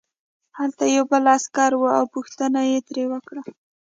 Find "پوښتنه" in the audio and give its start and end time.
2.15-2.59